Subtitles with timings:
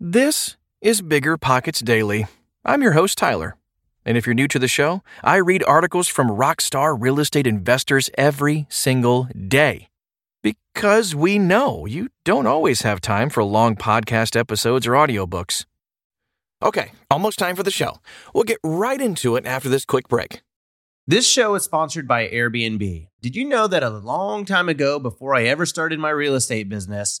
[0.00, 2.28] This is Bigger Pockets Daily.
[2.64, 3.56] I'm your host, Tyler.
[4.04, 8.08] And if you're new to the show, I read articles from rockstar real estate investors
[8.16, 9.88] every single day.
[10.40, 15.64] Because we know you don't always have time for long podcast episodes or audiobooks.
[16.62, 17.98] Okay, almost time for the show.
[18.32, 20.42] We'll get right into it after this quick break.
[21.08, 23.08] This show is sponsored by Airbnb.
[23.20, 26.68] Did you know that a long time ago, before I ever started my real estate
[26.68, 27.20] business,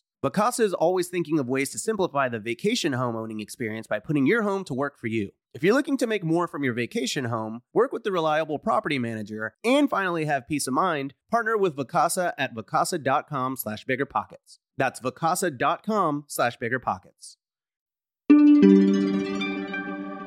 [0.23, 4.27] Vacasa is always thinking of ways to simplify the vacation home owning experience by putting
[4.27, 5.31] your home to work for you.
[5.55, 8.99] If you're looking to make more from your vacation home, work with the reliable property
[8.99, 14.59] manager, and finally have peace of mind, partner with Vacasa at vacasa.com slash biggerpockets.
[14.77, 17.37] That's vacasa.com slash biggerpockets.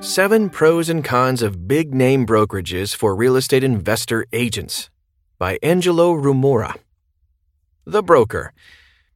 [0.05, 4.91] Seven Pros and Cons of Big Name Brokerages for Real Estate Investor Agents
[5.39, 6.75] by Angelo Rumore.
[7.87, 8.53] The Broker.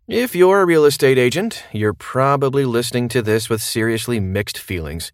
[0.08, 5.12] If you're a real estate agent, you're probably listening to this with seriously mixed feelings.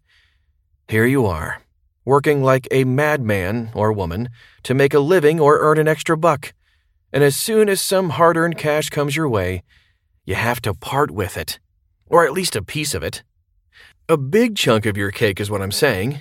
[0.87, 1.61] Here you are,
[2.05, 4.29] working like a madman or woman
[4.63, 6.53] to make a living or earn an extra buck.
[7.11, 9.63] And as soon as some hard earned cash comes your way,
[10.23, 11.59] you have to part with it,
[12.05, 13.21] or at least a piece of it.
[14.07, 16.19] A big chunk of your cake is what I'm saying.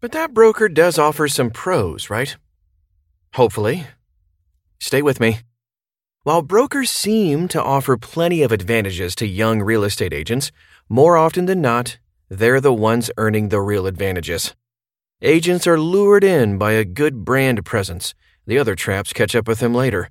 [0.00, 2.38] But that broker does offer some pros, right?
[3.34, 3.86] Hopefully.
[4.80, 5.40] Stay with me.
[6.28, 10.52] While brokers seem to offer plenty of advantages to young real estate agents,
[10.86, 11.96] more often than not,
[12.28, 14.54] they're the ones earning the real advantages.
[15.22, 18.14] Agents are lured in by a good brand presence.
[18.46, 20.10] The other traps catch up with them later.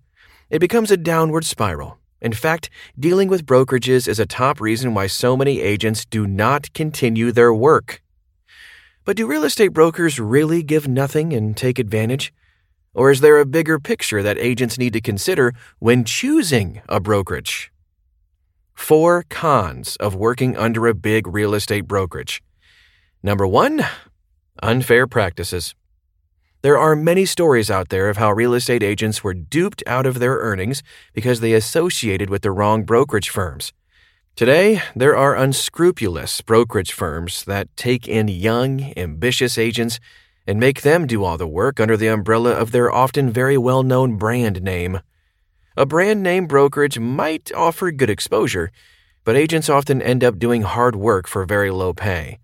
[0.49, 1.99] It becomes a downward spiral.
[2.19, 6.73] In fact, dealing with brokerages is a top reason why so many agents do not
[6.73, 8.01] continue their work.
[9.05, 12.33] But do real estate brokers really give nothing and take advantage?
[12.97, 17.71] Or is there a bigger picture that agents need to consider when choosing a brokerage?
[18.73, 22.41] Four cons of working under a big real estate brokerage.
[23.21, 23.85] Number one,
[24.63, 25.75] unfair practices.
[26.63, 30.17] There are many stories out there of how real estate agents were duped out of
[30.17, 30.81] their earnings
[31.13, 33.73] because they associated with the wrong brokerage firms.
[34.35, 39.99] Today, there are unscrupulous brokerage firms that take in young, ambitious agents
[40.47, 43.83] and make them do all the work under the umbrella of their often very well
[43.83, 45.01] known brand name.
[45.75, 48.71] A brand name brokerage might offer good exposure,
[49.25, 52.39] but agents often end up doing hard work for very low pay,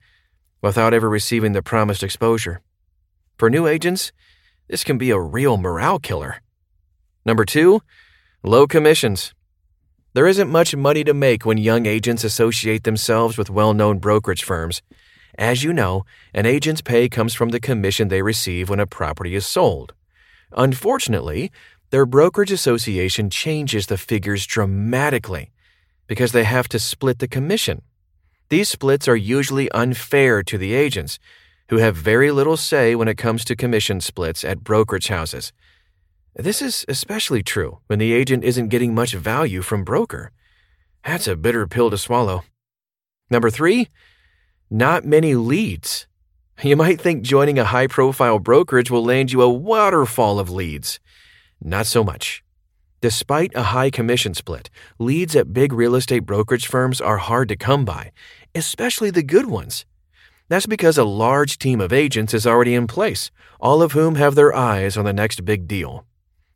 [0.61, 2.61] without ever receiving the promised exposure.
[3.37, 4.11] For new agents,
[4.67, 6.41] this can be a real morale killer.
[7.25, 7.81] Number two,
[8.43, 9.33] low commissions.
[10.13, 14.43] There isn't much money to make when young agents associate themselves with well known brokerage
[14.43, 14.81] firms.
[15.37, 19.35] As you know, an agent's pay comes from the commission they receive when a property
[19.35, 19.93] is sold.
[20.51, 21.51] Unfortunately,
[21.89, 25.51] their brokerage association changes the figures dramatically
[26.07, 27.81] because they have to split the commission.
[28.49, 31.17] These splits are usually unfair to the agents,
[31.69, 35.51] who have very little say when it comes to commission splits at brokerage houses.
[36.35, 40.31] This is especially true when the agent isn't getting much value from broker.
[41.05, 42.43] That's a bitter pill to swallow.
[43.29, 43.89] Number three,
[44.73, 46.07] not many leads.
[46.63, 50.99] You might think joining a high profile brokerage will land you a waterfall of leads.
[51.61, 52.43] Not so much.
[52.99, 57.55] Despite a high commission split, leads at big real estate brokerage firms are hard to
[57.55, 58.11] come by,
[58.55, 59.85] especially the good ones.
[60.49, 63.29] That's because a large team of agents is already in place,
[63.59, 66.07] all of whom have their eyes on the next big deal.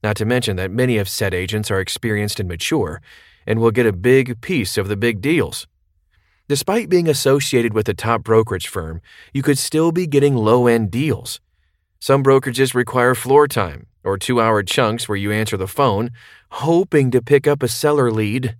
[0.01, 2.99] Not to mention that many of said agents are experienced and mature
[3.45, 5.67] and will get a big piece of the big deals.
[6.49, 9.01] Despite being associated with a top brokerage firm,
[9.33, 11.41] you could still be getting low end deals.
[11.99, 16.09] Some brokerages require floor time or two hour chunks where you answer the phone,
[16.51, 18.55] hoping to pick up a seller lead.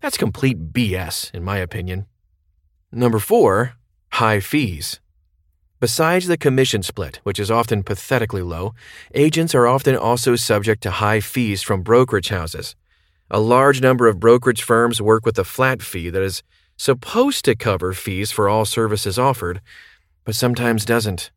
[0.00, 2.06] That's complete BS, in my opinion.
[2.90, 3.74] Number four,
[4.14, 4.98] high fees.
[5.78, 8.74] Besides the commission split, which is often pathetically low,
[9.14, 12.74] agents are often also subject to high fees from brokerage houses.
[13.30, 16.42] A large number of brokerage firms work with a flat fee that is
[16.76, 19.60] supposed to cover fees for all services offered,
[20.24, 21.30] but sometimes doesn't.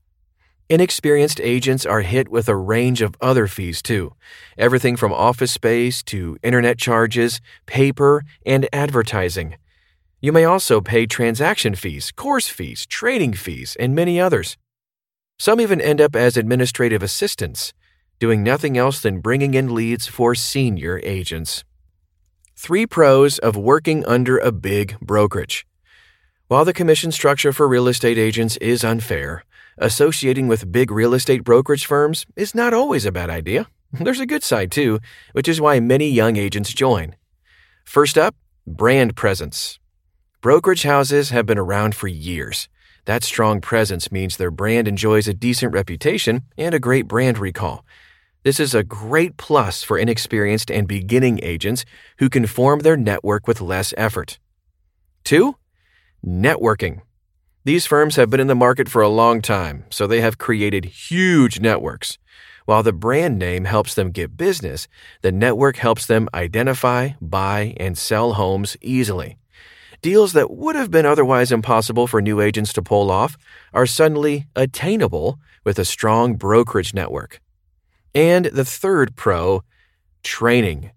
[0.69, 4.13] Inexperienced agents are hit with a range of other fees too,
[4.57, 9.56] everything from office space to internet charges, paper, and advertising.
[10.19, 14.57] You may also pay transaction fees, course fees, training fees, and many others.
[15.39, 17.72] Some even end up as administrative assistants,
[18.19, 21.63] doing nothing else than bringing in leads for senior agents.
[22.59, 25.68] Three pros of working under a big brokerage.
[26.48, 29.44] While the commission structure for real estate agents is unfair,
[29.77, 33.68] associating with big real estate brokerage firms is not always a bad idea.
[33.94, 35.00] There's a good side too,
[35.33, 37.15] which is why many young agents join.
[37.86, 39.77] First up, brand presence.
[40.42, 42.69] Brokerage houses have been around for years.
[43.06, 47.86] That strong presence means their brand enjoys a decent reputation and a great brand recall.
[48.47, 51.83] This is a great plus for inexperienced and beginning agents
[52.19, 54.39] who can form their network with less effort.
[55.25, 55.57] 2.
[56.25, 57.01] Networking.
[57.65, 60.85] These firms have been in the market for a long time, so they have created
[60.85, 62.19] huge networks.
[62.63, 64.88] While the brand name helps them get business,
[65.23, 69.38] the network helps them identify, buy, and sell homes easily.
[70.01, 73.35] Deals that would have been otherwise impossible for new agents to pull off
[73.73, 77.41] are suddenly attainable with a strong brokerage network.
[78.17, 79.61] And the third pro
[80.23, 80.89] training.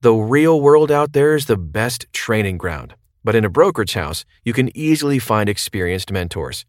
[0.00, 2.96] The real world out there is the best training ground.
[3.22, 6.66] But in a brokerage house, you can easily find experienced mentors.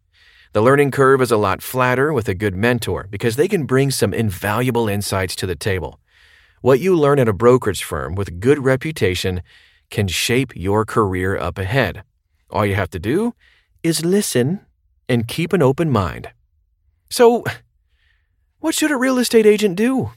[0.54, 3.90] The learning curve is a lot flatter with a good mentor because they can bring
[3.90, 6.00] some invaluable insights to the table.
[6.62, 9.42] What you learn at a brokerage firm with good reputation
[9.90, 12.04] can shape your career up ahead.
[12.52, 13.34] All you have to do
[13.82, 14.60] is listen
[15.10, 16.30] and keep an open mind.
[17.10, 17.44] So,
[18.62, 20.12] what should a real estate agent do?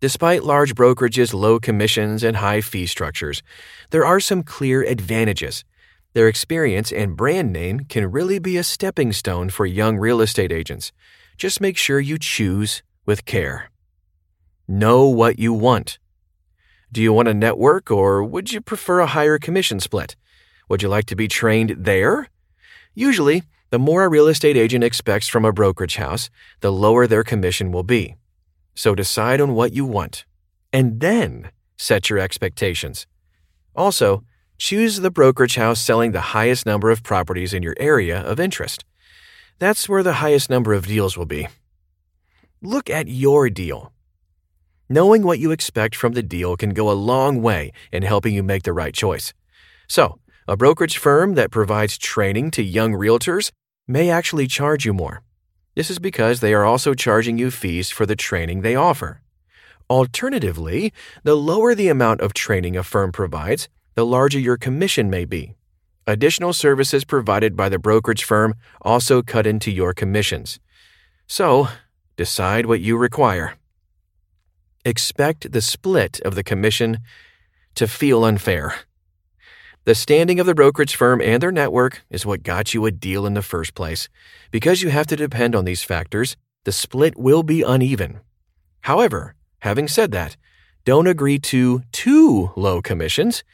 [0.00, 3.42] Despite large brokerages' low commissions and high fee structures,
[3.90, 5.62] there are some clear advantages.
[6.14, 10.50] Their experience and brand name can really be a stepping stone for young real estate
[10.50, 10.92] agents.
[11.36, 13.70] Just make sure you choose with care.
[14.66, 15.98] Know what you want.
[16.90, 20.16] Do you want a network or would you prefer a higher commission split?
[20.70, 22.28] Would you like to be trained there?
[22.94, 26.30] Usually, the more a real estate agent expects from a brokerage house,
[26.60, 28.16] the lower their commission will be.
[28.74, 30.24] So decide on what you want,
[30.72, 33.06] and then set your expectations.
[33.74, 34.24] Also,
[34.58, 38.84] choose the brokerage house selling the highest number of properties in your area of interest.
[39.58, 41.48] That's where the highest number of deals will be.
[42.62, 43.92] Look at your deal.
[44.88, 48.42] Knowing what you expect from the deal can go a long way in helping you
[48.42, 49.32] make the right choice.
[49.88, 50.18] So,
[50.48, 53.50] a brokerage firm that provides training to young realtors
[53.88, 55.22] may actually charge you more.
[55.74, 59.20] This is because they are also charging you fees for the training they offer.
[59.90, 60.92] Alternatively,
[61.24, 65.54] the lower the amount of training a firm provides, the larger your commission may be.
[66.06, 70.60] Additional services provided by the brokerage firm also cut into your commissions.
[71.26, 71.68] So,
[72.16, 73.54] decide what you require.
[74.84, 76.98] Expect the split of the commission
[77.74, 78.76] to feel unfair.
[79.86, 83.24] The standing of the brokerage firm and their network is what got you a deal
[83.24, 84.08] in the first place.
[84.50, 88.18] Because you have to depend on these factors, the split will be uneven.
[88.80, 90.36] However, having said that,
[90.84, 93.44] don't agree to too low commissions.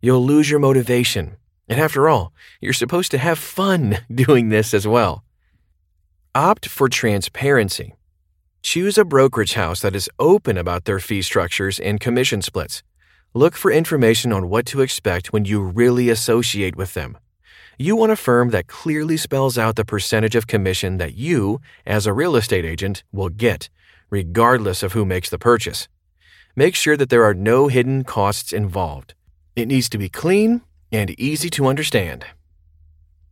[0.00, 1.36] You'll lose your motivation.
[1.68, 5.22] And after all, you're supposed to have fun doing this as well.
[6.34, 7.94] Opt for transparency.
[8.60, 12.82] Choose a brokerage house that is open about their fee structures and commission splits.
[13.34, 17.18] Look for information on what to expect when you really associate with them.
[17.78, 22.06] You want a firm that clearly spells out the percentage of commission that you, as
[22.06, 23.68] a real estate agent, will get,
[24.08, 25.88] regardless of who makes the purchase.
[26.54, 29.14] Make sure that there are no hidden costs involved.
[29.54, 32.24] It needs to be clean and easy to understand.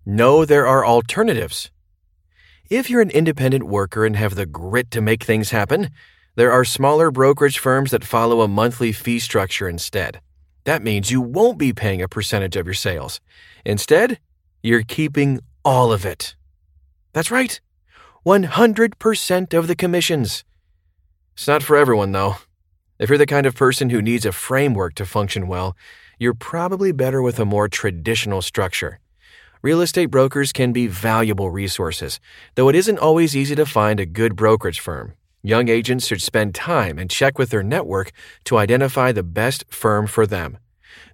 [0.05, 1.71] Know there are alternatives.
[2.69, 5.91] If you're an independent worker and have the grit to make things happen,
[6.37, 10.21] There are smaller brokerage firms that follow a monthly fee structure instead.
[10.65, 13.21] That means you won't be paying a percentage of your sales.
[13.65, 14.19] Instead,
[14.61, 16.35] you're keeping all of it.
[17.13, 17.61] That's right,
[18.27, 20.43] 100% of the commissions.
[21.35, 22.37] It's not for everyone, though.
[22.99, 25.77] If you're the kind of person who needs a framework to function well,
[26.19, 28.99] you're probably better with a more traditional structure.
[29.63, 32.19] Real estate brokers can be valuable resources,
[32.57, 35.15] though it isn't always easy to find a good brokerage firm.
[35.47, 38.13] Young agents should spend time and check with their network
[38.45, 40.57] to identify the best firm for them.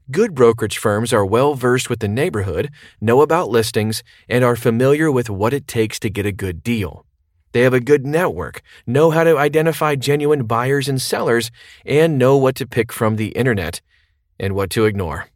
[0.09, 2.71] Good brokerage firms are well versed with the neighborhood,
[3.01, 7.05] know about listings, and are familiar with what it takes to get a good deal.
[7.51, 11.51] They have a good network, know how to identify genuine buyers and sellers,
[11.85, 13.81] and know what to pick from the internet
[14.39, 15.27] and what to ignore.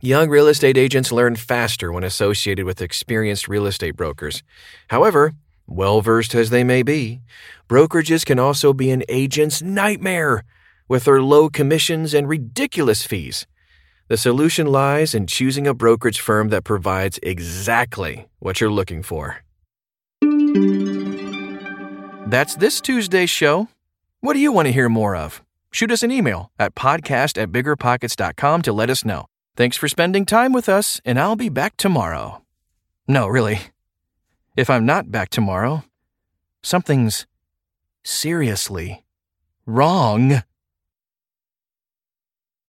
[0.00, 4.42] Young real estate agents learn faster when associated with experienced real estate brokers.
[4.88, 5.34] However,
[5.66, 7.20] well versed as they may be,
[7.68, 10.44] brokerages can also be an agent's nightmare
[10.88, 13.46] with their low commissions and ridiculous fees.
[14.08, 19.38] The solution lies in choosing a brokerage firm that provides exactly what you're looking for.
[22.26, 23.68] That's this Tuesday's show.
[24.20, 25.42] What do you want to hear more of?
[25.72, 29.26] Shoot us an email at podcast at biggerpockets.com to let us know.
[29.56, 32.42] Thanks for spending time with us, and I'll be back tomorrow.
[33.08, 33.71] No, really.
[34.54, 35.82] If I'm not back tomorrow,
[36.62, 37.26] something's
[38.02, 39.02] seriously
[39.64, 40.42] wrong.